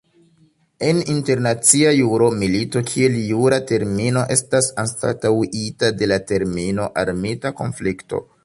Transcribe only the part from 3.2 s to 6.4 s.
jura termino estas anstataŭita de la